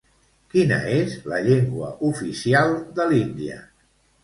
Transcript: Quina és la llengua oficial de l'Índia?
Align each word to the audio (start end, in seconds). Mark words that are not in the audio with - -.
Quina 0.53 0.79
és 0.93 1.13
la 1.33 1.41
llengua 1.49 1.91
oficial 2.09 2.75
de 2.99 3.09
l'Índia? 3.15 3.63